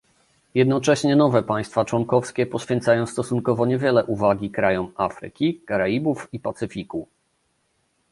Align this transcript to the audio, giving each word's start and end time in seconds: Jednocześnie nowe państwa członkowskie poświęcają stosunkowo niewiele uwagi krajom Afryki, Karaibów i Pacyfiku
Jednocześnie 0.53 1.15
nowe 1.15 1.43
państwa 1.43 1.85
członkowskie 1.85 2.45
poświęcają 2.45 3.05
stosunkowo 3.07 3.65
niewiele 3.65 4.05
uwagi 4.05 4.49
krajom 4.51 4.91
Afryki, 4.95 5.61
Karaibów 5.65 6.27
i 6.31 6.39
Pacyfiku 6.39 7.07